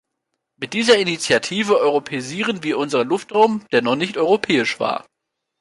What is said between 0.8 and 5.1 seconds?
Initiative europäisieren wir unseren Luftraum, der noch nicht europäisch war.